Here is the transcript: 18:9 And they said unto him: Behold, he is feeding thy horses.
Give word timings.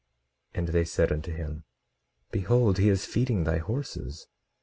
18:9 0.55 0.57
And 0.57 0.67
they 0.69 0.83
said 0.83 1.11
unto 1.11 1.31
him: 1.31 1.63
Behold, 2.31 2.79
he 2.79 2.89
is 2.89 3.05
feeding 3.05 3.43
thy 3.43 3.59
horses. 3.59 4.25